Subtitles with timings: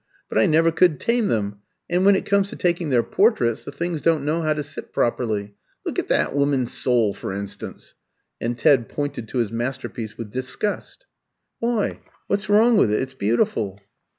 [0.29, 3.71] But I never could tame them, and when it comes to taking their portraits the
[3.71, 5.53] things don't know how to sit properly.
[5.85, 7.93] Look at that woman's soul, for instance"
[8.41, 11.05] and Ted pointed to his masterpiece with disgust.
[11.59, 12.99] "Why, what's wrong with it?
[12.99, 13.79] It's beautiful."